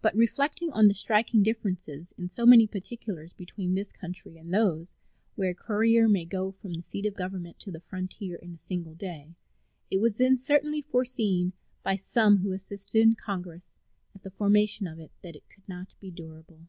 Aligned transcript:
But 0.00 0.16
reflecting 0.16 0.72
on 0.72 0.88
the 0.88 0.94
striking 0.94 1.42
difference 1.42 1.84
in 2.12 2.30
so 2.30 2.46
many 2.46 2.66
particulars 2.66 3.34
between 3.34 3.74
this 3.74 3.92
country 3.92 4.38
and 4.38 4.50
those 4.50 4.94
where 5.34 5.50
a 5.50 5.54
courier 5.54 6.08
may 6.08 6.24
go 6.24 6.50
from 6.50 6.72
the 6.72 6.82
seat 6.82 7.04
of 7.04 7.12
government 7.12 7.58
to 7.58 7.70
the 7.70 7.80
frontier 7.80 8.36
in 8.36 8.54
a 8.54 8.58
single 8.58 8.94
day, 8.94 9.34
it 9.90 9.98
was 10.00 10.14
then 10.14 10.38
certainly 10.38 10.80
foreseen 10.80 11.52
by 11.82 11.96
some 11.96 12.38
who 12.38 12.52
assisted 12.52 12.98
in 13.02 13.14
Congress 13.14 13.76
at 14.14 14.22
the 14.22 14.30
formation 14.30 14.86
of 14.86 14.98
it 14.98 15.12
that 15.20 15.36
it 15.36 15.50
could 15.50 15.68
not 15.68 15.94
be 16.00 16.10
durable. 16.10 16.62